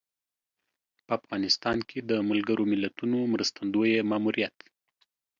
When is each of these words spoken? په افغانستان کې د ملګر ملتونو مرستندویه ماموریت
په 1.05 1.11
افغانستان 1.19 1.77
کې 1.89 1.99
د 2.09 2.11
ملګر 2.29 2.57
ملتونو 2.71 3.17
مرستندویه 3.33 3.99
ماموریت 4.11 4.55